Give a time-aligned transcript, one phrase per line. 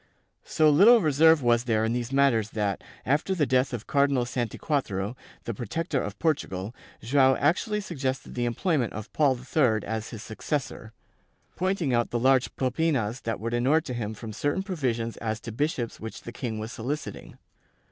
[0.45, 5.15] So little reserve was there in these matters that, after the death of Cardinal Santiquatro,
[5.43, 10.91] the ''protector" of Portugal, Joao actually suggested the employment of Paul III as his successor,
[11.55, 15.51] pointing out the large "propinas" that would enure to him from certain provisions as to
[15.51, 17.37] bishops which the king was soliciting.